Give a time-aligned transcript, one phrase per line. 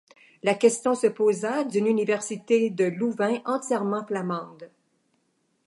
[0.41, 4.71] La question se posa d'une université de Louvain entièrement flamande.